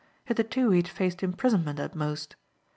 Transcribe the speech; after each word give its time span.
Hitherto 0.25 0.71
he 0.71 0.77
had 0.77 0.87
faced 0.87 1.21
imprisonment 1.21 1.79
at 1.79 1.93
most. 1.93 2.35